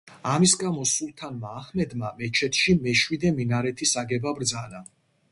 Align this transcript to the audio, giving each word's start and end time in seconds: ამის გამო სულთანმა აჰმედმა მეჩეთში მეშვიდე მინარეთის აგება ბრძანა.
ამის 0.29 0.53
გამო 0.61 0.85
სულთანმა 0.91 1.51
აჰმედმა 1.59 2.09
მეჩეთში 2.21 2.75
მეშვიდე 2.85 3.33
მინარეთის 3.41 3.93
აგება 4.03 4.33
ბრძანა. 4.41 4.81